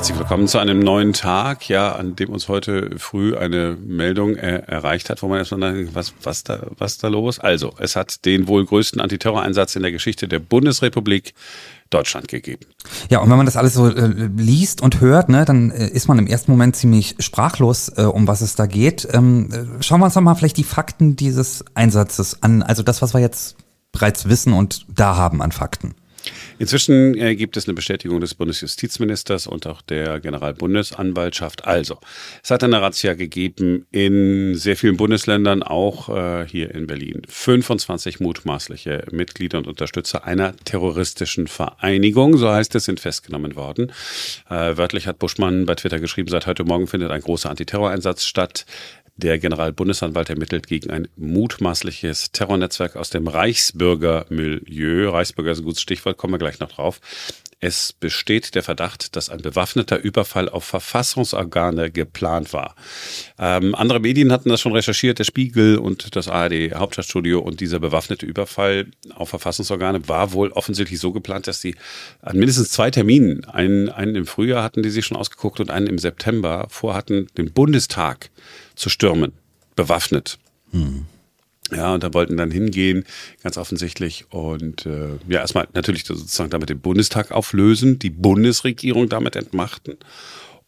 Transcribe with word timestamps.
Herzlich 0.00 0.18
willkommen 0.18 0.48
zu 0.48 0.56
einem 0.56 0.78
neuen 0.78 1.12
Tag, 1.12 1.68
ja, 1.68 1.92
an 1.92 2.16
dem 2.16 2.30
uns 2.30 2.48
heute 2.48 2.92
früh 2.96 3.36
eine 3.36 3.76
Meldung 3.84 4.34
äh, 4.34 4.62
erreicht 4.66 5.10
hat, 5.10 5.22
wo 5.22 5.28
man 5.28 5.36
erstmal 5.36 5.74
denkt, 5.74 5.94
was, 5.94 6.14
was 6.22 6.42
da, 6.42 6.68
was 6.78 6.96
da 6.96 7.08
los? 7.08 7.38
Also, 7.38 7.74
es 7.78 7.96
hat 7.96 8.24
den 8.24 8.48
wohl 8.48 8.64
größten 8.64 8.98
Antiterroreinsatz 8.98 9.76
in 9.76 9.82
der 9.82 9.92
Geschichte 9.92 10.26
der 10.26 10.38
Bundesrepublik 10.38 11.34
Deutschland 11.90 12.28
gegeben. 12.28 12.64
Ja, 13.10 13.18
und 13.18 13.28
wenn 13.28 13.36
man 13.36 13.44
das 13.44 13.58
alles 13.58 13.74
so 13.74 13.88
äh, 13.88 14.30
liest 14.38 14.80
und 14.80 15.02
hört, 15.02 15.28
ne, 15.28 15.44
dann 15.44 15.70
äh, 15.70 15.88
ist 15.88 16.08
man 16.08 16.18
im 16.18 16.26
ersten 16.26 16.50
Moment 16.50 16.76
ziemlich 16.76 17.16
sprachlos, 17.18 17.92
äh, 17.94 18.04
um 18.04 18.26
was 18.26 18.40
es 18.40 18.54
da 18.54 18.64
geht. 18.64 19.06
Ähm, 19.12 19.50
äh, 19.52 19.82
schauen 19.82 20.00
wir 20.00 20.06
uns 20.06 20.14
doch 20.14 20.22
mal 20.22 20.34
vielleicht 20.34 20.56
die 20.56 20.64
Fakten 20.64 21.14
dieses 21.14 21.62
Einsatzes 21.74 22.42
an. 22.42 22.62
Also 22.62 22.82
das, 22.82 23.02
was 23.02 23.12
wir 23.12 23.20
jetzt 23.20 23.56
bereits 23.92 24.30
wissen 24.30 24.54
und 24.54 24.86
da 24.88 25.16
haben 25.16 25.42
an 25.42 25.52
Fakten. 25.52 25.94
Inzwischen 26.60 27.16
äh, 27.16 27.36
gibt 27.36 27.56
es 27.56 27.66
eine 27.66 27.72
Bestätigung 27.72 28.20
des 28.20 28.34
Bundesjustizministers 28.34 29.46
und 29.46 29.66
auch 29.66 29.80
der 29.80 30.20
Generalbundesanwaltschaft. 30.20 31.64
Also, 31.64 31.96
es 32.42 32.50
hat 32.50 32.62
eine 32.62 32.82
Razzia 32.82 33.14
gegeben 33.14 33.86
in 33.92 34.54
sehr 34.54 34.76
vielen 34.76 34.98
Bundesländern, 34.98 35.62
auch 35.62 36.10
äh, 36.10 36.46
hier 36.46 36.74
in 36.74 36.86
Berlin. 36.86 37.22
25 37.26 38.20
mutmaßliche 38.20 39.06
Mitglieder 39.10 39.56
und 39.56 39.68
Unterstützer 39.68 40.24
einer 40.24 40.54
terroristischen 40.54 41.46
Vereinigung, 41.46 42.36
so 42.36 42.50
heißt 42.50 42.74
es, 42.74 42.84
sind 42.84 43.00
festgenommen 43.00 43.56
worden. 43.56 43.90
Äh, 44.50 44.76
wörtlich 44.76 45.06
hat 45.06 45.18
Buschmann 45.18 45.64
bei 45.64 45.76
Twitter 45.76 45.98
geschrieben, 45.98 46.28
seit 46.28 46.46
heute 46.46 46.64
Morgen 46.64 46.86
findet 46.86 47.10
ein 47.10 47.22
großer 47.22 47.48
Antiterroreinsatz 47.48 48.24
statt. 48.24 48.66
Der 49.22 49.38
Generalbundesanwalt 49.38 50.30
ermittelt 50.30 50.66
gegen 50.66 50.90
ein 50.90 51.06
mutmaßliches 51.16 52.32
Terrornetzwerk 52.32 52.96
aus 52.96 53.10
dem 53.10 53.28
Reichsbürgermilieu. 53.28 55.10
Reichsbürger 55.10 55.50
ist 55.50 55.58
ein 55.58 55.64
gutes 55.64 55.82
Stichwort, 55.82 56.16
kommen 56.16 56.32
wir 56.32 56.38
gleich 56.38 56.49
noch 56.58 56.72
drauf. 56.72 57.00
Es 57.62 57.92
besteht 57.92 58.54
der 58.54 58.62
Verdacht, 58.62 59.16
dass 59.16 59.28
ein 59.28 59.42
bewaffneter 59.42 59.98
Überfall 59.98 60.48
auf 60.48 60.64
Verfassungsorgane 60.64 61.90
geplant 61.90 62.54
war. 62.54 62.74
Ähm, 63.38 63.74
andere 63.74 64.00
Medien 64.00 64.32
hatten 64.32 64.48
das 64.48 64.62
schon 64.62 64.72
recherchiert, 64.72 65.18
der 65.18 65.24
Spiegel 65.24 65.76
und 65.76 66.16
das 66.16 66.26
ARD 66.26 66.74
Hauptstadtstudio. 66.74 67.38
Und 67.38 67.60
dieser 67.60 67.78
bewaffnete 67.78 68.24
Überfall 68.24 68.86
auf 69.14 69.28
Verfassungsorgane 69.28 70.08
war 70.08 70.32
wohl 70.32 70.52
offensichtlich 70.52 70.98
so 70.98 71.12
geplant, 71.12 71.46
dass 71.46 71.60
sie 71.60 71.74
an 72.22 72.38
mindestens 72.38 72.70
zwei 72.70 72.90
Terminen, 72.90 73.44
einen, 73.44 73.90
einen 73.90 74.16
im 74.16 74.26
Frühjahr 74.26 74.62
hatten 74.62 74.82
die 74.82 74.90
sich 74.90 75.04
schon 75.04 75.18
ausgeguckt 75.18 75.60
und 75.60 75.70
einen 75.70 75.86
im 75.86 75.98
September 75.98 76.66
vorhatten, 76.70 77.26
den 77.36 77.52
Bundestag 77.52 78.30
zu 78.74 78.88
stürmen, 78.88 79.32
bewaffnet. 79.76 80.38
Hm. 80.72 81.04
Ja, 81.70 81.94
und 81.94 82.02
da 82.02 82.12
wollten 82.14 82.36
dann 82.36 82.50
hingehen, 82.50 83.04
ganz 83.42 83.56
offensichtlich. 83.56 84.26
Und 84.30 84.86
äh, 84.86 85.18
ja, 85.28 85.40
erstmal 85.40 85.68
natürlich 85.72 86.04
sozusagen 86.04 86.50
damit 86.50 86.68
den 86.68 86.80
Bundestag 86.80 87.30
auflösen, 87.30 87.98
die 87.98 88.10
Bundesregierung 88.10 89.08
damit 89.08 89.36
entmachten. 89.36 89.96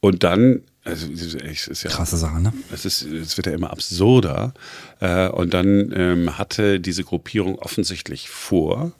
Und 0.00 0.24
dann, 0.24 0.62
also 0.84 1.06
es 1.12 1.68
ist 1.68 1.82
ja. 1.84 1.90
Krasse 1.90 2.16
Sache, 2.16 2.40
ne? 2.40 2.52
Es, 2.72 2.84
ist, 2.84 3.02
es 3.02 3.36
wird 3.36 3.46
ja 3.46 3.52
immer 3.52 3.70
absurder. 3.70 4.54
Äh, 5.00 5.28
und 5.28 5.54
dann 5.54 5.92
ähm, 5.94 6.38
hatte 6.38 6.80
diese 6.80 7.04
Gruppierung 7.04 7.58
offensichtlich 7.58 8.28
vor, 8.28 8.92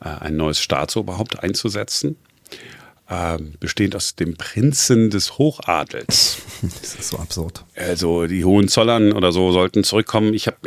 äh, 0.00 0.08
ein 0.08 0.36
neues 0.36 0.60
Staatsoberhaupt 0.60 1.42
einzusetzen 1.42 2.16
ähm, 3.12 3.54
bestehend 3.60 3.94
aus 3.94 4.16
dem 4.16 4.36
Prinzen 4.36 5.10
des 5.10 5.38
Hochadels. 5.38 6.38
Das 6.62 6.94
ist 6.94 7.08
so 7.08 7.18
absurd. 7.18 7.64
Also 7.74 8.28
die 8.28 8.44
Hohenzollern 8.44 9.12
oder 9.12 9.32
so 9.32 9.50
sollten 9.50 9.82
zurückkommen. 9.82 10.32
Ich 10.32 10.46
habe 10.46 10.58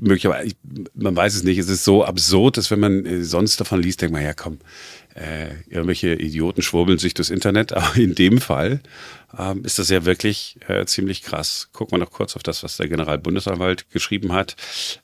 möglicherweise, 0.00 0.56
man 0.94 1.14
weiß 1.14 1.36
es 1.36 1.44
nicht, 1.44 1.56
es 1.56 1.68
ist 1.68 1.84
so 1.84 2.04
absurd, 2.04 2.56
dass 2.56 2.72
wenn 2.72 2.80
man 2.80 3.06
äh, 3.06 3.22
sonst 3.22 3.60
davon 3.60 3.80
liest, 3.80 4.02
denkt 4.02 4.12
man, 4.12 4.24
ja 4.24 4.34
komm, 4.34 4.58
äh, 5.14 5.48
irgendwelche 5.68 6.14
Idioten 6.14 6.62
schwurbeln 6.62 6.98
sich 6.98 7.14
durchs 7.14 7.30
Internet, 7.30 7.72
aber 7.76 7.96
in 7.96 8.14
dem 8.14 8.40
Fall 8.40 8.80
ähm, 9.38 9.64
ist 9.64 9.78
das 9.78 9.90
ja 9.90 10.04
wirklich 10.04 10.56
äh, 10.68 10.84
ziemlich 10.86 11.22
krass. 11.22 11.68
Gucken 11.72 11.98
wir 11.98 12.04
noch 12.04 12.10
kurz 12.10 12.36
auf 12.36 12.42
das, 12.42 12.62
was 12.62 12.76
der 12.76 12.88
Generalbundesanwalt 12.88 13.90
geschrieben 13.90 14.32
hat. 14.32 14.56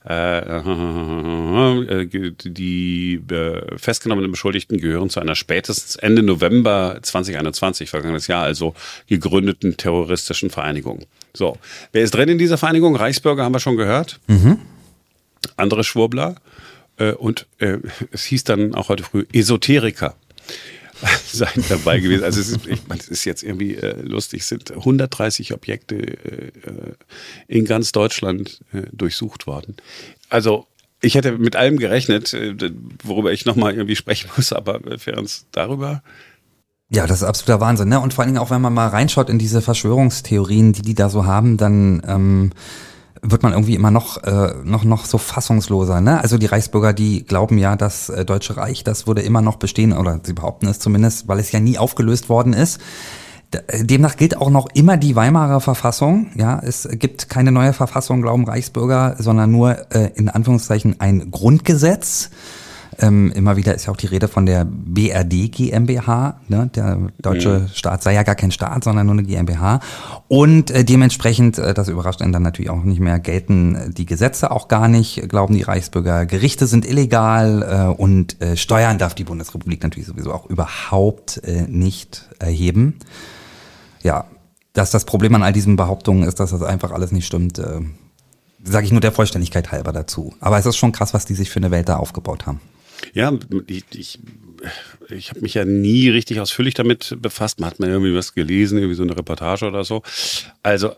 Äh, 0.07 0.39
äh, 2.03 2.33
die 2.43 3.21
äh, 3.29 3.77
festgenommenen 3.77 4.31
Beschuldigten 4.31 4.79
gehören 4.79 5.09
zu 5.09 5.19
einer 5.19 5.35
spätestens 5.35 5.95
Ende 5.95 6.23
November 6.23 6.99
2021, 7.01 7.89
vergangenes 7.89 8.27
Jahr, 8.27 8.43
also 8.43 8.73
gegründeten 9.07 9.77
terroristischen 9.77 10.49
Vereinigung. 10.49 11.05
So, 11.33 11.57
wer 11.91 12.03
ist 12.03 12.13
drin 12.13 12.29
in 12.29 12.37
dieser 12.37 12.57
Vereinigung? 12.57 12.95
Reichsbürger 12.95 13.43
haben 13.43 13.53
wir 13.53 13.59
schon 13.59 13.77
gehört. 13.77 14.19
Mhm. 14.27 14.59
Andere 15.55 15.83
Schwurbler. 15.83 16.35
Äh, 16.97 17.13
und 17.13 17.47
äh, 17.59 17.77
es 18.11 18.23
hieß 18.25 18.43
dann 18.43 18.75
auch 18.75 18.89
heute 18.89 19.03
früh 19.03 19.25
Esoteriker 19.33 20.15
sein 21.31 21.63
dabei 21.69 21.99
gewesen. 21.99 22.23
Also 22.23 22.41
es 22.41 22.49
ist, 22.49 22.67
ich 22.67 22.87
meine, 22.87 23.01
es 23.01 23.07
ist 23.07 23.25
jetzt 23.25 23.43
irgendwie 23.43 23.75
äh, 23.75 24.01
lustig, 24.01 24.41
es 24.41 24.49
sind 24.49 24.71
130 24.71 25.53
Objekte 25.53 25.95
äh, 25.95 26.51
in 27.47 27.65
ganz 27.65 27.91
Deutschland 27.91 28.61
äh, 28.73 28.83
durchsucht 28.91 29.47
worden. 29.47 29.77
Also 30.29 30.67
ich 31.01 31.15
hätte 31.15 31.37
mit 31.37 31.55
allem 31.55 31.77
gerechnet, 31.77 32.33
äh, 32.33 32.55
worüber 33.03 33.31
ich 33.31 33.45
nochmal 33.45 33.73
irgendwie 33.73 33.95
sprechen 33.95 34.29
muss, 34.35 34.51
aber 34.53 34.79
für 34.97 35.15
uns 35.15 35.45
darüber. 35.51 36.01
Ja, 36.89 37.05
das 37.05 37.21
ist 37.21 37.27
absoluter 37.27 37.59
Wahnsinn. 37.59 37.89
Ne? 37.89 37.99
Und 37.99 38.13
vor 38.13 38.23
allen 38.23 38.33
Dingen 38.33 38.43
auch, 38.43 38.49
wenn 38.49 38.61
man 38.61 38.73
mal 38.73 38.87
reinschaut 38.87 39.29
in 39.29 39.37
diese 39.37 39.61
Verschwörungstheorien, 39.61 40.73
die 40.73 40.81
die 40.81 40.95
da 40.95 41.09
so 41.09 41.25
haben, 41.25 41.57
dann 41.57 42.01
ähm, 42.07 42.51
wird 43.21 43.43
man 43.43 43.53
irgendwie 43.53 43.75
immer 43.75 43.91
noch, 43.91 44.23
äh, 44.23 44.53
noch, 44.63 44.83
noch 44.83 45.05
so 45.05 45.17
fassungsloser. 45.17 46.01
Ne? 46.01 46.21
Also 46.21 46.37
die 46.37 46.45
Reichsbürger, 46.45 46.93
die 46.93 47.23
glauben 47.23 47.57
ja, 47.57 47.75
das 47.75 48.09
äh, 48.09 48.25
Deutsche 48.25 48.57
Reich, 48.57 48.83
das 48.83 49.07
würde 49.07 49.21
immer 49.21 49.41
noch 49.41 49.57
bestehen, 49.57 49.93
oder 49.93 50.19
sie 50.23 50.33
behaupten 50.33 50.67
es 50.67 50.79
zumindest, 50.79 51.27
weil 51.27 51.39
es 51.39 51.51
ja 51.51 51.59
nie 51.59 51.77
aufgelöst 51.77 52.29
worden 52.29 52.53
ist. 52.53 52.79
Äh, 53.51 53.85
demnach 53.85 54.17
gilt 54.17 54.37
auch 54.37 54.49
noch 54.49 54.67
immer 54.73 54.97
die 54.97 55.15
Weimarer 55.15 55.61
Verfassung. 55.61 56.27
Ja, 56.35 56.59
es 56.63 56.87
gibt 56.91 57.29
keine 57.29 57.51
neue 57.51 57.73
Verfassung, 57.73 58.21
glauben 58.21 58.45
Reichsbürger, 58.45 59.15
sondern 59.19 59.51
nur 59.51 59.93
äh, 59.93 60.11
in 60.15 60.29
Anführungszeichen 60.29 60.99
ein 60.99 61.31
Grundgesetz. 61.31 62.29
Ähm, 62.99 63.31
immer 63.33 63.57
wieder 63.57 63.75
ist 63.75 63.85
ja 63.85 63.93
auch 63.93 63.97
die 63.97 64.07
Rede 64.07 64.27
von 64.27 64.45
der 64.45 64.65
BRD 64.65 65.51
GmbH. 65.51 66.39
Ne? 66.47 66.69
Der 66.75 66.97
deutsche 67.19 67.59
mhm. 67.59 67.67
Staat 67.69 68.01
sei 68.01 68.13
ja 68.13 68.23
gar 68.23 68.35
kein 68.35 68.51
Staat, 68.51 68.83
sondern 68.83 69.05
nur 69.05 69.13
eine 69.13 69.23
GmbH. 69.23 69.81
Und 70.27 70.71
äh, 70.71 70.83
dementsprechend, 70.83 71.59
äh, 71.59 71.73
das 71.73 71.89
überrascht 71.89 72.21
einen 72.21 72.33
dann 72.33 72.41
natürlich 72.41 72.71
auch 72.71 72.83
nicht 72.83 72.99
mehr, 72.99 73.19
gelten 73.19 73.93
die 73.95 74.05
Gesetze 74.05 74.49
auch 74.49 74.67
gar 74.67 74.87
nicht, 74.87 75.29
glauben 75.29 75.53
die 75.53 75.61
Reichsbürger. 75.61 76.25
Gerichte 76.25 76.65
sind 76.65 76.85
illegal 76.85 77.93
äh, 77.97 78.01
und 78.01 78.41
äh, 78.41 78.57
Steuern 78.57 78.97
darf 78.97 79.13
die 79.13 79.23
Bundesrepublik 79.23 79.83
natürlich 79.83 80.07
sowieso 80.07 80.33
auch 80.33 80.47
überhaupt 80.47 81.41
äh, 81.43 81.67
nicht 81.67 82.27
erheben. 82.39 82.95
Ja, 84.01 84.25
dass 84.73 84.91
das 84.91 85.05
Problem 85.05 85.35
an 85.35 85.43
all 85.43 85.53
diesen 85.53 85.75
Behauptungen 85.75 86.23
ist, 86.23 86.39
dass 86.39 86.51
das 86.51 86.63
einfach 86.63 86.91
alles 86.91 87.11
nicht 87.11 87.25
stimmt, 87.25 87.59
äh, 87.59 87.81
sage 88.63 88.85
ich 88.85 88.91
nur 88.91 89.01
der 89.01 89.11
Vollständigkeit 89.11 89.71
halber 89.71 89.91
dazu. 89.91 90.33
Aber 90.39 90.57
es 90.57 90.65
ist 90.65 90.77
schon 90.77 90.91
krass, 90.91 91.13
was 91.13 91.25
die 91.25 91.35
sich 91.35 91.49
für 91.49 91.57
eine 91.57 91.71
Welt 91.71 91.89
da 91.89 91.97
aufgebaut 91.97 92.45
haben. 92.45 92.59
Ja, 93.13 93.33
ich, 93.67 93.83
ich, 93.93 94.19
ich 95.09 95.29
habe 95.29 95.41
mich 95.41 95.53
ja 95.53 95.65
nie 95.65 96.09
richtig 96.09 96.39
ausführlich 96.39 96.73
damit 96.73 97.17
befasst. 97.21 97.59
Man 97.59 97.69
hat 97.69 97.79
mal 97.79 97.89
irgendwie 97.89 98.13
was 98.13 98.33
gelesen, 98.33 98.77
irgendwie 98.77 98.95
so 98.95 99.03
eine 99.03 99.17
Reportage 99.17 99.65
oder 99.65 99.83
so. 99.83 100.03
Also 100.63 100.93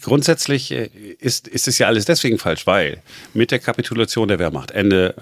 grundsätzlich 0.00 0.70
äh, 0.70 0.88
ist, 1.18 1.48
ist 1.48 1.68
es 1.68 1.78
ja 1.78 1.86
alles 1.86 2.04
deswegen 2.04 2.38
falsch, 2.38 2.66
weil 2.66 3.02
mit 3.32 3.50
der 3.50 3.58
Kapitulation 3.58 4.28
der 4.28 4.38
Wehrmacht 4.38 4.70
Ende 4.70 5.16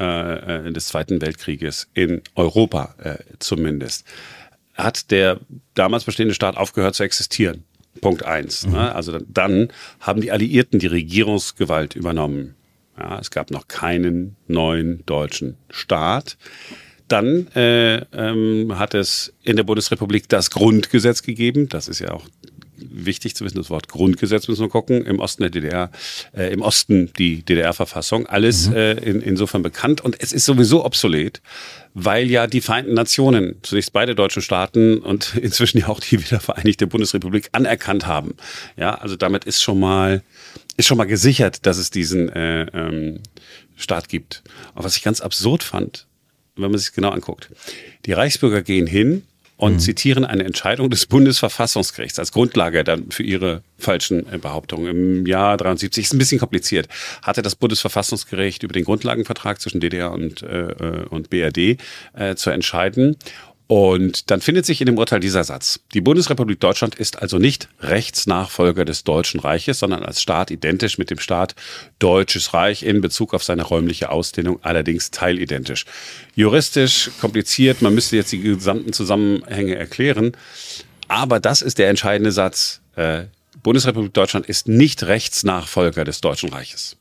äh, 0.67 0.73
des 0.73 0.89
Zweiten 0.89 1.21
Weltkrieges 1.21 1.89
in 1.95 2.23
Europa 2.35 2.95
äh, 3.03 3.19
zumindest 3.39 4.07
hat 4.75 5.11
der 5.11 5.39
damals 5.75 6.05
bestehende 6.05 6.35
Staat 6.35 6.57
aufgehört 6.57 6.95
zu 6.95 7.03
existieren. 7.03 7.65
Punkt 8.01 8.25
eins. 8.25 8.67
Mhm. 8.67 8.73
Ne? 8.73 8.95
Also 8.95 9.19
dann 9.19 9.69
haben 10.01 10.23
die 10.23 10.33
Alliierten 10.33 10.79
die 10.79 10.87
Regierungsgewalt 10.87 11.95
übernommen 11.95 12.55
ja, 12.99 13.19
es 13.19 13.31
gab 13.31 13.51
noch 13.51 13.69
keinen 13.69 14.37
neuen 14.47 15.05
deutschen 15.07 15.57
Staat. 15.71 16.37
Dann 17.09 17.49
äh, 17.55 17.97
ähm, 18.13 18.79
hat 18.79 18.95
es 18.95 19.35
in 19.43 19.57
der 19.57 19.65
Bundesrepublik 19.65 20.29
das 20.29 20.51
Grundgesetz 20.51 21.23
gegeben. 21.23 21.69
Das 21.69 21.89
ist 21.89 21.99
ja 21.99 22.13
auch 22.13 22.27
wichtig 22.91 23.35
zu 23.35 23.45
wissen, 23.45 23.59
das 23.59 23.71
Wort 23.71 23.89
Grundgesetz 23.89 24.49
müssen 24.49 24.63
wir 24.63 24.69
gucken. 24.69 25.05
Im 25.05 25.21
Osten 25.21 25.43
der 25.43 25.51
DDR, 25.51 25.91
äh, 26.37 26.53
im 26.53 26.63
Osten 26.63 27.13
die 27.19 27.43
DDR-Verfassung. 27.43 28.27
Alles 28.27 28.69
mhm. 28.69 28.77
äh, 28.77 28.93
in, 28.93 29.21
insofern 29.21 29.63
bekannt. 29.63 30.01
Und 30.01 30.21
es 30.21 30.33
ist 30.33 30.45
sowieso 30.45 30.85
obsolet, 30.85 31.41
weil 31.95 32.31
ja 32.31 32.47
die 32.47 32.61
Vereinten 32.61 32.95
Nationen, 32.95 33.57
zunächst 33.63 33.93
beide 33.93 34.15
deutschen 34.15 34.43
Staaten 34.43 34.99
und 34.99 35.35
inzwischen 35.41 35.79
ja 35.79 35.89
auch 35.89 36.01
die 36.01 36.23
wiedervereinigte 36.25 36.87
Bundesrepublik 36.87 37.49
anerkannt 37.53 38.07
haben. 38.07 38.35
Ja, 38.77 38.95
also 38.95 39.17
damit 39.17 39.45
ist 39.45 39.63
schon 39.63 39.81
mal 39.81 40.23
ist 40.77 40.87
schon 40.87 40.99
mal 40.99 41.05
gesichert, 41.05 41.67
dass 41.67 41.77
es 41.77 41.91
diesen 41.91 42.29
äh, 42.31 42.63
ähm, 42.73 43.21
Staat 43.77 44.09
gibt. 44.09 44.43
Aber 44.75 44.85
was 44.85 44.97
ich 44.97 45.03
ganz 45.03 45.21
absurd 45.21 45.63
fand, 45.63 46.07
wenn 46.57 46.71
man 46.71 46.79
sich 46.79 46.93
genau 46.93 47.11
anguckt, 47.11 47.51
die 48.07 48.13
Reichsbürger 48.13 48.63
gehen 48.63 48.87
hin 48.87 49.23
und 49.63 49.75
mhm. 49.75 49.79
zitieren 49.79 50.25
eine 50.25 50.43
Entscheidung 50.43 50.91
des 50.91 51.07
Bundesverfassungsgerichts 51.07 52.19
als 52.19 52.33
Grundlage 52.33 52.83
dann 52.83 53.13
für 53.13 53.23
ihre 53.23 53.63
falschen 53.79 54.27
äh, 54.33 54.39
Behauptungen. 54.39 54.89
Im 54.89 55.27
Jahr 55.27 55.57
73 55.57 56.03
ist 56.03 56.13
ein 56.13 56.19
bisschen 56.19 56.41
kompliziert. 56.41 56.89
Hatte 57.23 57.43
das 57.43 57.55
Bundesverfassungsgericht 57.55 58.65
über 58.65 58.73
den 58.73 58.85
Grundlagenvertrag 58.85 59.61
zwischen 59.61 59.81
DDR 59.81 60.11
und, 60.11 60.43
äh, 60.43 60.63
äh 60.63 61.07
und 61.11 61.31
BRD 61.31 61.79
äh, 62.13 62.35
zu 62.35 62.51
entscheiden. 62.51 63.17
Und 63.75 64.31
dann 64.31 64.43
findet 64.43 64.67
sich 64.67 64.83
in 64.83 64.87
dem 64.87 64.99
Urteil 64.99 65.21
dieser 65.21 65.45
Satz. 65.45 65.81
Die 65.95 66.03
Bundesrepublik 66.03 66.61
Deutschland 66.61 66.95
ist 66.95 67.23
also 67.23 67.39
nicht 67.39 67.71
Rechtsnachfolger 67.81 68.85
des 68.85 69.03
Deutschen 69.03 69.41
Reiches, 69.41 69.79
sondern 69.79 70.03
als 70.03 70.21
Staat 70.21 70.51
identisch 70.51 70.99
mit 70.99 71.09
dem 71.09 71.19
Staat 71.19 71.55
Deutsches 71.99 72.53
Reich 72.53 72.83
in 72.83 73.01
Bezug 73.01 73.33
auf 73.33 73.43
seine 73.43 73.63
räumliche 73.63 74.11
Ausdehnung, 74.11 74.59
allerdings 74.61 75.11
teilidentisch. 75.11 75.87
Juristisch 76.35 77.13
kompliziert, 77.19 77.81
man 77.81 77.95
müsste 77.95 78.17
jetzt 78.17 78.33
die 78.33 78.43
gesamten 78.43 78.93
Zusammenhänge 78.93 79.75
erklären. 79.75 80.33
Aber 81.09 81.41
das 81.41 81.63
ist 81.63 81.79
der 81.79 81.89
entscheidende 81.89 82.31
Satz. 82.31 82.83
Äh, 82.97 83.25
Bundesrepublik 83.63 84.13
Deutschland 84.13 84.45
ist 84.45 84.69
nicht 84.69 85.05
Rechtsnachfolger 85.05 86.05
des 86.05 86.21
Deutschen 86.21 86.51
Reiches. 86.51 86.99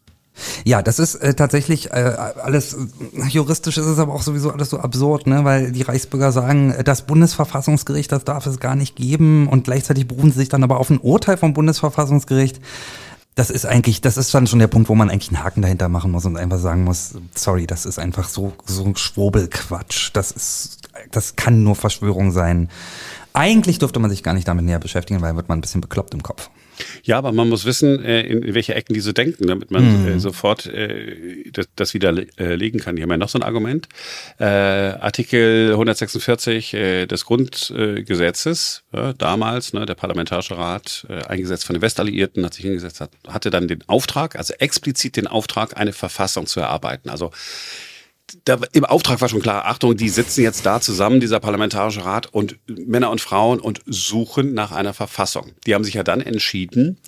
Ja, 0.64 0.82
das 0.82 1.00
ist 1.00 1.16
äh, 1.16 1.34
tatsächlich 1.34 1.92
äh, 1.92 2.16
alles, 2.44 2.74
äh, 2.74 3.28
juristisch 3.28 3.78
ist 3.78 3.86
es 3.86 4.00
aber 4.00 4.14
auch 4.14 4.22
sowieso 4.22 4.52
alles 4.52 4.70
so 4.70 4.80
absurd, 4.80 5.28
ne? 5.28 5.44
weil 5.44 5.72
die 5.72 5.82
Reichsbürger 5.82 6.32
sagen, 6.32 6.72
äh, 6.72 6.84
das 6.84 7.04
Bundesverfassungsgericht, 7.04 8.12
das 8.12 8.24
darf 8.24 8.46
es 8.46 8.60
gar 8.60 8.76
nicht 8.76 8.96
geben 8.96 9.48
und 9.48 9.66
gleichzeitig 9.66 10.08
berufen 10.08 10.32
sie 10.32 10.40
sich 10.40 10.50
dann 10.50 10.64
aber 10.64 10.80
auf 10.80 10.90
ein 10.90 11.00
Urteil 11.00 11.38
vom 11.38 11.54
Bundesverfassungsgericht. 11.54 12.60
Das 13.36 13.50
ist 13.50 13.66
eigentlich, 13.66 14.02
das 14.02 14.18
ist 14.18 14.34
dann 14.34 14.46
schon 14.46 14.60
der 14.60 14.68
Punkt, 14.68 14.90
wo 14.90 14.96
man 14.96 15.10
eigentlich 15.10 15.30
einen 15.30 15.44
Haken 15.44 15.62
dahinter 15.62 15.88
machen 15.88 16.12
muss 16.12 16.26
und 16.26 16.36
einfach 16.36 16.60
sagen 16.60 16.84
muss, 16.84 17.14
sorry, 17.34 17.66
das 17.66 17.86
ist 17.86 17.98
einfach 17.98 18.28
so, 18.28 18.54
so 18.66 18.84
ein 18.84 18.98
Schwurbelquatsch. 18.98 20.12
Das 20.14 20.32
ist, 20.32 20.80
das 21.12 21.38
kann 21.38 21.64
nur 21.64 21.76
Verschwörung 21.76 22.32
sein. 22.32 22.70
Eigentlich 23.34 23.80
dürfte 23.80 24.00
man 24.00 24.10
sich 24.10 24.24
gar 24.24 24.34
nicht 24.34 24.50
damit 24.50 24.66
näher 24.66 24.80
beschäftigen, 24.80 25.22
weil 25.22 25.38
wird 25.38 25.48
man 25.48 25.60
ein 25.60 25.62
bisschen 25.62 25.80
bekloppt 25.80 26.14
im 26.14 26.24
Kopf. 26.24 26.50
Ja, 27.04 27.18
aber 27.18 27.32
man 27.32 27.50
muss 27.50 27.66
wissen, 27.66 28.04
äh, 28.04 28.22
in 28.22 28.54
welche 28.54 28.76
Ecken 28.76 28.94
die 28.94 29.00
so 29.00 29.12
denken, 29.12 29.48
damit 29.48 29.72
man 29.72 30.14
mhm. 30.14 30.20
sofort 30.20 30.66
äh, 30.66 31.52
das, 31.76 31.94
widerlegen 31.94 32.80
kann. 32.80 32.96
Die 32.96 33.04
haben 33.04 33.10
ja 33.10 33.18
noch 33.18 33.30
so 33.30 33.40
ein 33.40 33.44
Argument. 33.44 33.90
Artikel 34.38 35.72
146 35.72 36.72
des 36.72 37.26
Grundgesetzes, 37.26 38.84
damals, 39.18 39.74
ne, 39.74 39.86
der 39.86 39.96
Parlamentarische 39.96 40.58
Rat, 40.58 41.06
eingesetzt 41.28 41.66
von 41.66 41.74
den 41.74 41.82
Westalliierten, 41.82 42.46
hat 42.46 42.54
sich 42.54 42.64
hingesetzt, 42.64 43.04
hatte 43.28 43.50
dann 43.50 43.68
den 43.68 43.84
Auftrag, 43.88 44.36
also 44.36 44.54
explizit 44.60 45.18
den 45.18 45.28
Auftrag, 45.28 45.78
eine 45.78 45.92
Verfassung 45.92 46.46
zu 46.46 46.60
erarbeiten. 46.60 47.10
Also 47.10 47.32
da, 48.46 48.60
im 48.74 48.86
Auftrag 48.86 49.22
war 49.22 49.30
schon 49.30 49.42
klar, 49.42 49.66
Achtung, 49.66 49.96
die 49.96 50.10
sitzen 50.10 50.42
jetzt 50.42 50.66
da 50.66 50.82
zusammen, 50.82 51.20
dieser 51.20 51.40
Parlamentarische 51.40 52.04
Rat 52.06 52.28
und 52.34 52.58
Männer 52.68 53.10
und 53.10 53.22
Frauen 53.22 53.60
und 53.60 53.82
suchen 53.86 54.54
nach 54.54 54.72
einer 54.72 54.94
Verfassung. 54.94 55.52
Die 55.66 55.76
haben 55.76 55.84
sich 55.84 55.94
ja 55.94 56.04
dann 56.04 56.22
entschieden, 56.22 57.00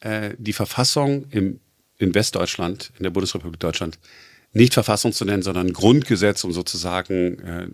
äh, 0.00 0.34
die 0.38 0.52
Verfassung 0.52 1.26
im, 1.30 1.60
in 1.98 2.14
Westdeutschland, 2.14 2.92
in 2.98 3.02
der 3.02 3.10
Bundesrepublik 3.10 3.60
Deutschland, 3.60 3.98
nicht 4.52 4.74
Verfassung 4.74 5.12
zu 5.12 5.24
nennen, 5.24 5.42
sondern 5.42 5.72
Grundgesetz, 5.72 6.44
um 6.44 6.52
sozusagen 6.52 7.38
äh, 7.40 7.68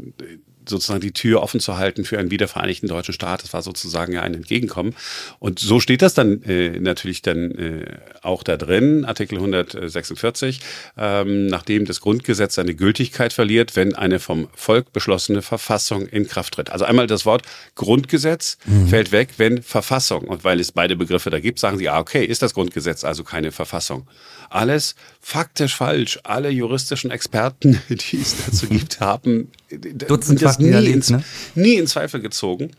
sozusagen 0.67 1.01
die 1.01 1.13
Tür 1.13 1.43
offen 1.43 1.61
zu 1.61 1.77
halten 1.77 2.05
für 2.05 2.19
einen 2.19 2.31
wiedervereinigten 2.31 2.89
deutschen 2.89 3.15
Staat. 3.15 3.43
Das 3.43 3.53
war 3.53 3.63
sozusagen 3.63 4.13
ja 4.13 4.23
ein 4.23 4.35
Entgegenkommen. 4.35 4.95
Und 5.39 5.59
so 5.59 5.81
steht 5.81 6.03
das 6.03 6.15
dann 6.15 6.43
äh, 6.43 6.79
natürlich 6.81 7.23
dann 7.23 7.51
äh, 7.53 7.85
auch 8.23 8.43
da 8.43 8.57
drin, 8.57 9.05
Artikel 9.05 9.37
146, 9.37 10.61
ähm, 10.97 11.47
nachdem 11.47 11.85
das 11.85 12.01
Grundgesetz 12.01 12.55
seine 12.55 12.75
Gültigkeit 12.75 13.33
verliert, 13.33 13.77
wenn 13.77 13.95
eine 13.95 14.19
vom 14.19 14.49
Volk 14.55 14.93
beschlossene 14.93 15.43
Verfassung 15.43 16.07
in 16.07 16.27
Kraft 16.27 16.55
tritt. 16.55 16.71
Also 16.71 16.85
einmal 16.85 17.07
das 17.07 17.27
Wort 17.27 17.43
Grundgesetz 17.75 18.59
mhm. 18.65 18.89
fällt 18.89 19.13
weg, 19.13 19.31
wenn 19.39 19.63
Verfassung. 19.63 20.25
Und 20.25 20.45
weil 20.45 20.61
es 20.61 20.73
beide 20.73 20.97
Begriffe 20.97 21.31
da 21.31 21.41
gibt, 21.41 21.59
sagen 21.59 21.79
sie, 21.79 21.89
ah, 21.89 21.99
okay, 21.99 22.25
ist 22.25 22.43
das 22.43 22.55
Grundgesetz 22.55 23.05
also 23.05 23.25
keine 23.25 23.53
Verfassung. 23.53 24.07
Alles 24.51 24.95
faktisch 25.21 25.75
falsch. 25.75 26.21
Alle 26.25 26.51
juristischen 26.51 27.11
Experten, 27.11 27.81
die 27.89 28.21
es 28.21 28.37
dazu 28.45 28.67
gibt, 28.67 29.01
haben 29.01 29.51
Dutzendfach 29.79 30.59
nie, 30.59 30.71
ins, 30.91 31.11
ne? 31.11 31.23
nie 31.55 31.75
in 31.75 31.87
Zweifel 31.87 32.21
gezogen. 32.21 32.71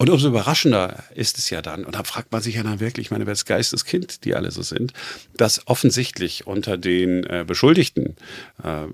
Und 0.00 0.08
umso 0.08 0.28
überraschender 0.28 1.04
ist 1.14 1.36
es 1.36 1.50
ja 1.50 1.60
dann, 1.60 1.84
und 1.84 1.94
da 1.94 2.04
fragt 2.04 2.32
man 2.32 2.40
sich 2.40 2.54
ja 2.54 2.62
dann 2.62 2.80
wirklich, 2.80 3.08
ich 3.08 3.10
meine, 3.10 3.26
wer 3.26 3.34
das 3.34 3.44
Geisteskind, 3.44 4.24
die 4.24 4.34
alle 4.34 4.50
so 4.50 4.62
sind, 4.62 4.94
dass 5.36 5.66
offensichtlich 5.66 6.46
unter 6.46 6.78
den 6.78 7.24
äh, 7.24 7.44
Beschuldigten, 7.46 8.16
äh, 8.64 8.86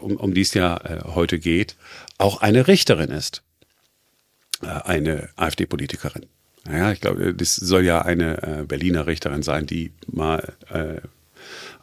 um, 0.00 0.16
um 0.16 0.32
die 0.32 0.40
es 0.40 0.54
ja 0.54 0.78
äh, 0.78 1.00
heute 1.04 1.38
geht, 1.38 1.76
auch 2.16 2.40
eine 2.40 2.66
Richterin 2.66 3.10
ist. 3.10 3.42
Äh, 4.62 4.68
eine 4.68 5.28
AfD-Politikerin. 5.36 6.24
Naja, 6.64 6.92
ich 6.92 7.00
glaube, 7.02 7.34
das 7.34 7.56
soll 7.56 7.84
ja 7.84 8.00
eine 8.00 8.42
äh, 8.42 8.64
Berliner 8.64 9.06
Richterin 9.06 9.42
sein, 9.42 9.66
die 9.66 9.92
mal 10.06 10.54
äh, 10.70 11.00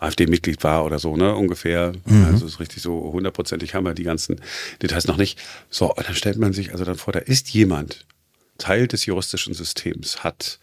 AfD-Mitglied 0.02 0.64
war 0.64 0.84
oder 0.84 1.00
so, 1.00 1.16
ne, 1.16 1.34
ungefähr. 1.36 1.94
Mhm. 2.06 2.26
Also 2.26 2.46
ist 2.46 2.60
richtig 2.60 2.82
so 2.82 3.12
hundertprozentig 3.14 3.74
haben 3.76 3.86
wir 3.86 3.94
die 3.94 4.04
ganzen 4.04 4.42
Details 4.82 5.08
noch 5.08 5.18
nicht. 5.18 5.40
So, 5.70 5.94
und 5.94 6.08
dann 6.08 6.16
stellt 6.16 6.38
man 6.38 6.54
sich 6.54 6.72
also 6.72 6.84
dann 6.84 6.98
vor, 6.98 7.14
da 7.14 7.20
ist 7.20 7.50
jemand, 7.52 8.06
Teil 8.58 8.88
des 8.88 9.06
juristischen 9.06 9.54
Systems, 9.54 10.24
hat 10.24 10.60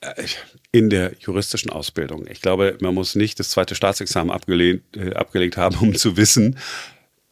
äh, 0.00 0.26
in 0.72 0.90
der 0.90 1.14
juristischen 1.18 1.70
Ausbildung. 1.70 2.26
Ich 2.28 2.40
glaube, 2.40 2.76
man 2.80 2.94
muss 2.94 3.14
nicht 3.14 3.40
das 3.40 3.50
zweite 3.50 3.74
Staatsexamen 3.74 4.32
abgelehnt, 4.32 4.82
äh, 4.96 5.14
abgelegt 5.14 5.56
haben, 5.56 5.76
um 5.78 5.94
zu 5.94 6.16
wissen, 6.16 6.58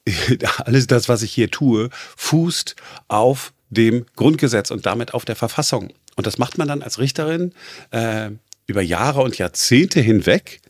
alles 0.58 0.86
das, 0.86 1.08
was 1.08 1.22
ich 1.22 1.32
hier 1.32 1.50
tue, 1.50 1.90
fußt 2.16 2.76
auf 3.08 3.52
dem 3.70 4.06
Grundgesetz 4.16 4.70
und 4.70 4.86
damit 4.86 5.14
auf 5.14 5.24
der 5.24 5.36
Verfassung. 5.36 5.92
Und 6.16 6.26
das 6.26 6.38
macht 6.38 6.58
man 6.58 6.68
dann 6.68 6.82
als 6.82 6.98
Richterin 6.98 7.52
äh, 7.90 8.30
über 8.66 8.82
Jahre 8.82 9.22
und 9.22 9.36
Jahrzehnte 9.36 10.00
hinweg 10.00 10.60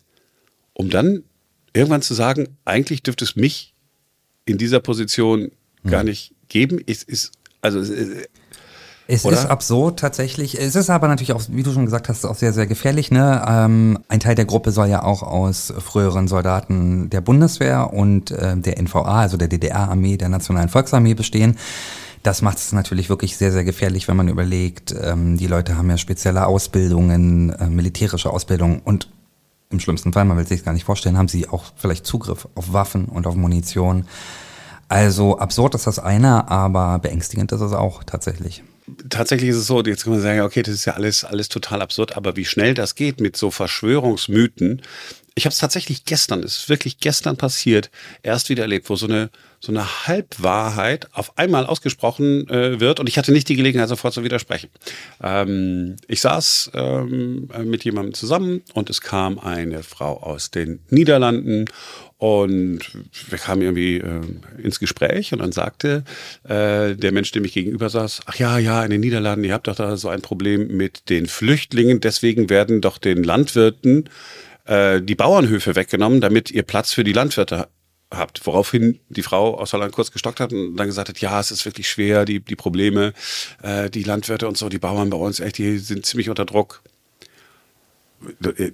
um 0.74 0.90
dann 0.90 1.24
irgendwann 1.72 2.02
zu 2.02 2.14
sagen, 2.14 2.56
eigentlich 2.64 3.02
dürfte 3.02 3.24
es 3.24 3.36
mich 3.36 3.74
in 4.44 4.58
dieser 4.58 4.80
Position 4.80 5.50
hm. 5.82 5.90
gar 5.90 6.04
nicht 6.04 6.34
geben. 6.48 6.80
Es 6.86 7.02
ist, 7.02 7.32
also 7.62 7.80
äh, 7.80 8.26
es 9.06 9.24
Oder? 9.24 9.36
ist 9.36 9.46
absurd 9.46 9.98
tatsächlich. 9.98 10.58
Es 10.58 10.76
ist 10.76 10.88
aber 10.88 11.08
natürlich 11.08 11.34
auch, 11.34 11.42
wie 11.50 11.62
du 11.62 11.72
schon 11.72 11.84
gesagt 11.84 12.08
hast, 12.08 12.24
auch 12.24 12.34
sehr, 12.34 12.54
sehr 12.54 12.66
gefährlich. 12.66 13.10
Ne? 13.10 13.44
Ähm, 13.46 13.98
ein 14.08 14.20
Teil 14.20 14.34
der 14.34 14.46
Gruppe 14.46 14.70
soll 14.70 14.88
ja 14.88 15.02
auch 15.02 15.22
aus 15.22 15.72
früheren 15.78 16.26
Soldaten 16.26 17.10
der 17.10 17.20
Bundeswehr 17.20 17.92
und 17.92 18.30
äh, 18.30 18.56
der 18.56 18.80
NVA, 18.80 19.20
also 19.20 19.36
der 19.36 19.48
DDR-Armee, 19.48 20.16
der 20.16 20.30
Nationalen 20.30 20.70
Volksarmee 20.70 21.14
bestehen. 21.14 21.56
Das 22.22 22.40
macht 22.40 22.56
es 22.56 22.72
natürlich 22.72 23.10
wirklich 23.10 23.36
sehr, 23.36 23.52
sehr 23.52 23.64
gefährlich, 23.64 24.08
wenn 24.08 24.16
man 24.16 24.28
überlegt, 24.28 24.94
ähm, 24.98 25.36
die 25.36 25.46
Leute 25.46 25.76
haben 25.76 25.90
ja 25.90 25.98
spezielle 25.98 26.46
Ausbildungen, 26.46 27.50
äh, 27.50 27.68
militärische 27.68 28.30
Ausbildung 28.30 28.80
und 28.80 29.10
im 29.74 29.80
schlimmsten 29.80 30.12
Fall, 30.12 30.24
man 30.24 30.36
will 30.36 30.46
sich 30.46 30.64
gar 30.64 30.72
nicht 30.72 30.84
vorstellen, 30.84 31.18
haben 31.18 31.28
sie 31.28 31.48
auch 31.48 31.64
vielleicht 31.76 32.06
Zugriff 32.06 32.48
auf 32.54 32.72
Waffen 32.72 33.06
und 33.06 33.26
auf 33.26 33.34
Munition. 33.34 34.06
Also 34.88 35.38
absurd 35.38 35.74
ist 35.74 35.86
das 35.86 35.98
eine, 35.98 36.48
aber 36.50 36.98
beängstigend 36.98 37.52
ist 37.52 37.60
es 37.60 37.72
auch 37.72 38.04
tatsächlich. 38.04 38.62
Tatsächlich 39.08 39.50
ist 39.50 39.56
es 39.56 39.66
so, 39.66 39.82
jetzt 39.82 40.04
kann 40.04 40.12
man 40.12 40.22
sagen, 40.22 40.40
okay, 40.42 40.62
das 40.62 40.74
ist 40.74 40.84
ja 40.84 40.92
alles, 40.92 41.24
alles 41.24 41.48
total 41.48 41.80
absurd, 41.80 42.16
aber 42.16 42.36
wie 42.36 42.44
schnell 42.44 42.74
das 42.74 42.94
geht 42.94 43.20
mit 43.20 43.36
so 43.36 43.50
Verschwörungsmythen. 43.50 44.82
Ich 45.34 45.46
habe 45.46 45.52
es 45.52 45.58
tatsächlich 45.58 46.04
gestern, 46.04 46.42
es 46.44 46.58
ist 46.58 46.68
wirklich 46.68 46.98
gestern 46.98 47.36
passiert, 47.36 47.90
erst 48.22 48.48
wieder 48.50 48.62
erlebt, 48.62 48.88
wo 48.88 48.96
so 48.96 49.06
eine 49.06 49.30
so 49.64 49.72
eine 49.72 50.06
Halbwahrheit 50.06 51.08
auf 51.12 51.38
einmal 51.38 51.66
ausgesprochen 51.66 52.48
äh, 52.48 52.80
wird 52.80 53.00
und 53.00 53.08
ich 53.08 53.16
hatte 53.16 53.32
nicht 53.32 53.48
die 53.48 53.56
Gelegenheit, 53.56 53.88
sofort 53.88 54.12
zu 54.12 54.22
widersprechen. 54.22 54.68
Ähm, 55.22 55.96
ich 56.06 56.20
saß 56.20 56.72
ähm, 56.74 57.48
mit 57.64 57.84
jemandem 57.84 58.14
zusammen 58.14 58.62
und 58.74 58.90
es 58.90 59.00
kam 59.00 59.38
eine 59.38 59.82
Frau 59.82 60.22
aus 60.22 60.50
den 60.50 60.80
Niederlanden 60.90 61.64
und 62.18 62.80
wir 63.28 63.38
kamen 63.38 63.62
irgendwie 63.62 63.96
äh, 63.98 64.20
ins 64.62 64.80
Gespräch 64.80 65.32
und 65.32 65.40
dann 65.40 65.52
sagte 65.52 66.04
äh, 66.44 66.94
der 66.94 67.12
Mensch, 67.12 67.32
der 67.32 67.42
mich 67.42 67.54
gegenüber 67.54 67.88
saß, 67.88 68.22
ach 68.26 68.36
ja, 68.36 68.58
ja, 68.58 68.84
in 68.84 68.90
den 68.90 69.00
Niederlanden, 69.00 69.44
ihr 69.44 69.54
habt 69.54 69.66
doch 69.66 69.76
da 69.76 69.96
so 69.96 70.10
ein 70.10 70.20
Problem 70.20 70.76
mit 70.76 71.08
den 71.08 71.26
Flüchtlingen, 71.26 72.00
deswegen 72.00 72.50
werden 72.50 72.82
doch 72.82 72.98
den 72.98 73.24
Landwirten 73.24 74.10
äh, 74.64 75.00
die 75.00 75.14
Bauernhöfe 75.14 75.76
weggenommen, 75.76 76.20
damit 76.20 76.50
ihr 76.50 76.62
Platz 76.62 76.92
für 76.92 77.04
die 77.04 77.12
Landwirte 77.12 77.68
habt. 78.10 78.46
Woraufhin 78.46 79.00
die 79.08 79.22
Frau 79.22 79.58
aus 79.58 79.72
Holland 79.72 79.92
kurz 79.92 80.10
gestockt 80.10 80.40
hat 80.40 80.52
und 80.52 80.76
dann 80.76 80.86
gesagt 80.86 81.08
hat, 81.08 81.18
ja, 81.18 81.40
es 81.40 81.50
ist 81.50 81.64
wirklich 81.64 81.88
schwer, 81.88 82.24
die, 82.24 82.40
die 82.40 82.56
Probleme, 82.56 83.12
äh, 83.62 83.90
die 83.90 84.02
Landwirte 84.02 84.48
und 84.48 84.56
so, 84.56 84.68
die 84.68 84.78
Bauern 84.78 85.10
bei 85.10 85.16
uns, 85.16 85.40
echt, 85.40 85.58
die 85.58 85.78
sind 85.78 86.06
ziemlich 86.06 86.30
unter 86.30 86.44
Druck 86.44 86.82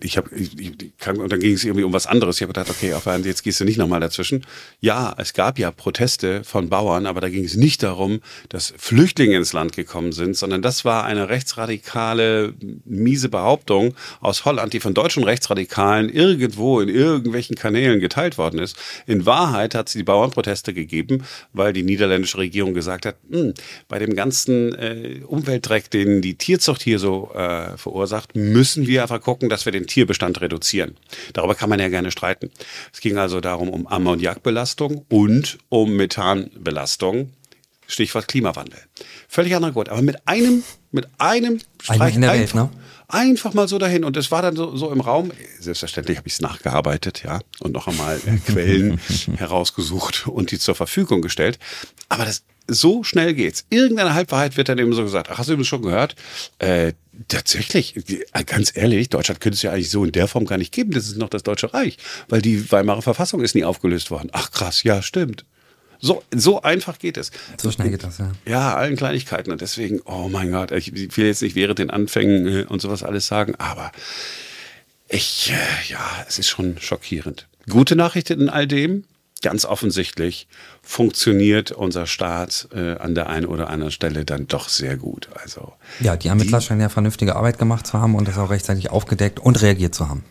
ich 0.02 0.16
habe, 0.16 0.30
und 0.30 1.32
dann 1.32 1.40
ging 1.40 1.54
es 1.54 1.64
irgendwie 1.64 1.84
um 1.84 1.92
was 1.92 2.06
anderes. 2.06 2.36
Ich 2.36 2.42
habe 2.42 2.52
gedacht, 2.52 2.70
okay, 2.70 2.94
auf 2.94 3.06
einen, 3.06 3.24
jetzt 3.24 3.42
gehst 3.42 3.60
du 3.60 3.64
nicht 3.64 3.78
nochmal 3.78 4.00
dazwischen. 4.00 4.44
Ja, 4.80 5.14
es 5.18 5.32
gab 5.32 5.58
ja 5.58 5.70
Proteste 5.70 6.44
von 6.44 6.68
Bauern, 6.68 7.06
aber 7.06 7.20
da 7.20 7.28
ging 7.28 7.44
es 7.44 7.56
nicht 7.56 7.82
darum, 7.82 8.20
dass 8.48 8.74
Flüchtlinge 8.76 9.36
ins 9.36 9.52
Land 9.52 9.74
gekommen 9.74 10.12
sind, 10.12 10.36
sondern 10.36 10.62
das 10.62 10.84
war 10.84 11.04
eine 11.04 11.28
rechtsradikale, 11.28 12.54
miese 12.84 13.28
Behauptung 13.28 13.94
aus 14.20 14.44
Holland, 14.44 14.72
die 14.72 14.80
von 14.80 14.94
deutschen 14.94 15.24
Rechtsradikalen 15.24 16.08
irgendwo 16.08 16.80
in 16.80 16.88
irgendwelchen 16.88 17.56
Kanälen 17.56 18.00
geteilt 18.00 18.38
worden 18.38 18.60
ist. 18.60 18.76
In 19.06 19.26
Wahrheit 19.26 19.74
hat 19.74 19.88
es 19.88 19.94
die 19.94 20.02
Bauernproteste 20.02 20.74
gegeben, 20.74 21.24
weil 21.52 21.72
die 21.72 21.82
niederländische 21.82 22.38
Regierung 22.38 22.74
gesagt 22.74 23.06
hat, 23.06 23.16
hm, 23.30 23.54
bei 23.88 23.98
dem 23.98 24.14
ganzen 24.14 24.74
äh, 24.74 25.20
Umweltdreck, 25.26 25.90
den 25.90 26.20
die 26.20 26.34
Tierzucht 26.34 26.82
hier 26.82 26.98
so 26.98 27.30
äh, 27.34 27.76
verursacht, 27.76 28.36
müssen 28.36 28.86
wir 28.86 29.02
einfach 29.02 29.20
gucken, 29.20 29.39
gucken, 29.40 29.48
dass 29.48 29.64
wir 29.64 29.72
den 29.72 29.86
Tierbestand 29.86 30.42
reduzieren. 30.42 30.96
Darüber 31.32 31.54
kann 31.54 31.70
man 31.70 31.80
ja 31.80 31.88
gerne 31.88 32.10
streiten. 32.10 32.50
Es 32.92 33.00
ging 33.00 33.16
also 33.16 33.40
darum 33.40 33.70
um 33.70 33.86
Ammoniakbelastung 33.86 35.06
und 35.08 35.58
um 35.70 35.96
Methanbelastung. 35.96 37.32
Stichwort 37.90 38.28
Klimawandel. 38.28 38.78
Völlig 39.28 39.54
anderer 39.54 39.72
Grund. 39.72 39.88
Aber 39.88 40.02
mit 40.02 40.26
einem, 40.26 40.62
mit 40.92 41.08
einem 41.18 41.60
Streich 41.82 42.14
in 42.14 42.22
der 42.22 42.32
Welt, 42.32 42.42
einfach, 42.42 42.54
ne? 42.54 42.70
einfach 43.08 43.54
mal 43.54 43.68
so 43.68 43.78
dahin. 43.78 44.04
Und 44.04 44.16
es 44.16 44.30
war 44.30 44.42
dann 44.42 44.56
so, 44.56 44.76
so 44.76 44.90
im 44.90 45.00
Raum. 45.00 45.32
Selbstverständlich 45.58 46.18
habe 46.18 46.28
ich 46.28 46.34
es 46.34 46.40
nachgearbeitet, 46.40 47.22
ja, 47.24 47.40
und 47.60 47.72
noch 47.72 47.88
einmal 47.88 48.18
äh, 48.26 48.38
Quellen 48.46 49.00
herausgesucht 49.36 50.26
und 50.26 50.50
die 50.50 50.58
zur 50.58 50.74
Verfügung 50.74 51.22
gestellt. 51.22 51.58
Aber 52.08 52.24
das 52.24 52.44
so 52.70 53.02
schnell 53.02 53.34
geht's. 53.34 53.64
Irgendeine 53.68 54.14
Halbwahrheit 54.14 54.56
wird 54.56 54.68
dann 54.68 54.78
eben 54.78 54.92
so 54.92 55.02
gesagt. 55.02 55.28
Ach, 55.30 55.38
hast 55.38 55.50
du 55.50 55.56
das 55.56 55.66
schon 55.66 55.82
gehört? 55.82 56.14
Äh, 56.58 56.92
tatsächlich, 57.28 57.96
äh, 57.96 58.44
ganz 58.44 58.72
ehrlich, 58.74 59.08
Deutschland 59.08 59.40
könnte 59.40 59.56
es 59.56 59.62
ja 59.62 59.72
eigentlich 59.72 59.90
so 59.90 60.04
in 60.04 60.12
der 60.12 60.28
Form 60.28 60.46
gar 60.46 60.58
nicht 60.58 60.72
geben. 60.72 60.92
Das 60.92 61.06
ist 61.06 61.16
noch 61.16 61.28
das 61.28 61.42
Deutsche 61.42 61.74
Reich, 61.74 61.98
weil 62.28 62.40
die 62.40 62.70
Weimarer 62.70 63.02
Verfassung 63.02 63.42
ist 63.42 63.54
nie 63.54 63.64
aufgelöst 63.64 64.10
worden. 64.10 64.30
Ach 64.32 64.50
krass, 64.52 64.82
ja, 64.84 65.02
stimmt. 65.02 65.44
So, 66.00 66.22
so 66.34 66.62
einfach 66.62 66.98
geht 66.98 67.16
es. 67.16 67.30
So 67.60 67.70
schnell 67.70 67.90
geht 67.90 68.02
das, 68.02 68.18
ja. 68.18 68.32
Ja, 68.46 68.74
allen 68.74 68.96
Kleinigkeiten. 68.96 69.52
Und 69.52 69.60
deswegen, 69.60 70.00
oh 70.04 70.28
mein 70.28 70.50
Gott, 70.50 70.72
ich 70.72 71.16
will 71.16 71.26
jetzt 71.26 71.42
nicht 71.42 71.54
während 71.54 71.78
den 71.78 71.90
Anfängen 71.90 72.46
äh, 72.46 72.64
und 72.64 72.80
sowas 72.80 73.02
alles 73.02 73.26
sagen, 73.26 73.54
aber 73.56 73.92
ich, 75.08 75.52
äh, 75.52 75.92
ja, 75.92 76.00
es 76.26 76.38
ist 76.38 76.48
schon 76.48 76.78
schockierend. 76.80 77.46
Gute 77.68 77.96
Nachricht 77.96 78.30
in 78.30 78.48
all 78.48 78.66
dem, 78.66 79.04
ganz 79.42 79.64
offensichtlich 79.64 80.48
funktioniert 80.82 81.72
unser 81.72 82.06
Staat 82.06 82.68
äh, 82.72 82.96
an 82.96 83.14
der 83.14 83.28
einen 83.28 83.46
oder 83.46 83.70
anderen 83.70 83.92
Stelle 83.92 84.24
dann 84.24 84.46
doch 84.46 84.68
sehr 84.68 84.96
gut. 84.96 85.28
Also 85.34 85.72
ja, 86.00 86.16
die 86.16 86.28
Ermittler 86.28 86.58
die, 86.58 86.64
scheinen 86.64 86.80
ja 86.80 86.88
vernünftige 86.88 87.36
Arbeit 87.36 87.58
gemacht 87.58 87.86
zu 87.86 87.94
haben 87.94 88.14
und 88.14 88.28
das 88.28 88.38
auch 88.38 88.50
rechtzeitig 88.50 88.90
aufgedeckt 88.90 89.40
und 89.40 89.60
reagiert 89.60 89.94
zu 89.94 90.08
haben. 90.08 90.24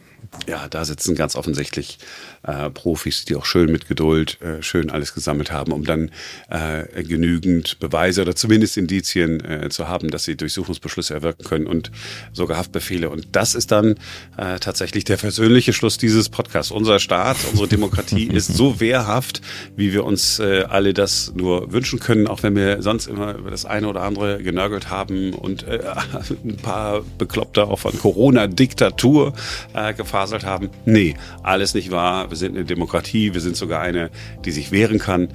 Ja, 0.47 0.67
da 0.67 0.85
sitzen 0.85 1.15
ganz 1.15 1.35
offensichtlich 1.35 1.97
äh, 2.43 2.69
Profis, 2.69 3.25
die 3.25 3.35
auch 3.35 3.45
schön 3.45 3.71
mit 3.71 3.87
Geduld 3.87 4.39
äh, 4.41 4.61
schön 4.61 4.89
alles 4.89 5.13
gesammelt 5.13 5.51
haben, 5.51 5.71
um 5.71 5.83
dann 5.83 6.11
äh, 6.49 7.03
genügend 7.03 7.79
Beweise 7.79 8.21
oder 8.21 8.35
zumindest 8.35 8.77
Indizien 8.77 9.43
äh, 9.43 9.69
zu 9.69 9.87
haben, 9.87 10.09
dass 10.09 10.23
sie 10.23 10.37
Durchsuchungsbeschlüsse 10.37 11.13
erwirken 11.13 11.43
können 11.43 11.67
und 11.67 11.91
sogar 12.31 12.57
Haftbefehle. 12.57 13.09
Und 13.09 13.27
das 13.33 13.55
ist 13.55 13.71
dann 13.71 13.95
äh, 14.37 14.59
tatsächlich 14.59 15.03
der 15.03 15.17
versöhnliche 15.17 15.73
Schluss 15.73 15.97
dieses 15.97 16.29
Podcasts. 16.29 16.71
Unser 16.71 16.99
Staat, 16.99 17.37
unsere 17.49 17.67
Demokratie 17.67 18.27
ist 18.31 18.53
so 18.53 18.79
wehrhaft, 18.79 19.41
wie 19.75 19.93
wir 19.93 20.05
uns 20.05 20.39
äh, 20.39 20.63
alle 20.69 20.93
das 20.93 21.33
nur 21.35 21.71
wünschen 21.73 21.99
können, 21.99 22.27
auch 22.27 22.43
wenn 22.43 22.55
wir 22.55 22.81
sonst 22.81 23.07
immer 23.07 23.35
über 23.35 23.51
das 23.51 23.65
eine 23.65 23.87
oder 23.87 24.03
andere 24.03 24.41
genörgelt 24.41 24.89
haben 24.89 25.33
und 25.33 25.65
ein 25.67 26.57
paar 26.57 27.01
Bekloppte 27.17 27.65
auch 27.65 27.79
von 27.79 27.97
Corona-Diktatur 27.97 29.33
äh, 29.73 29.93
gefaselt 30.19 30.45
haben. 30.45 30.69
Nee, 30.85 31.15
alles 31.43 31.73
nicht 31.73 31.91
wahr 31.91 32.29
wir 32.29 32.37
sind 32.37 32.55
eine 32.55 32.65
Demokratie, 32.65 33.33
wir 33.33 33.41
sind 33.41 33.55
sogar 33.55 33.81
eine, 33.81 34.09
die 34.45 34.51
sich 34.51 34.71
wehren 34.71 34.99
kann. 34.99 35.29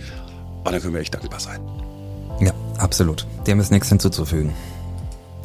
Und 0.64 0.73
da 0.73 0.79
können 0.79 0.95
wir 0.95 1.00
echt 1.00 1.14
dankbar 1.14 1.41
sein. 1.41 1.61
Ja, 2.41 2.53
absolut. 2.79 3.26
Dem 3.47 3.61
ist 3.61 3.71
nichts 3.71 3.88
hinzuzufügen. 3.88 4.53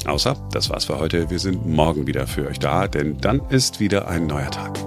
Außer, 0.06 0.36
das 0.52 0.70
war's 0.70 0.86
für 0.86 0.98
heute. 0.98 1.30
Wir 1.30 1.40
sind 1.40 1.68
morgen 1.68 2.08
wieder 2.08 2.26
für 2.26 2.48
euch 2.48 2.60
da, 2.60 2.88
denn 2.88 3.18
dann 3.20 3.42
ist 3.50 3.80
wieder 3.80 4.08
ein 4.08 4.28
neuer 4.28 4.50
Tag. 4.50 4.80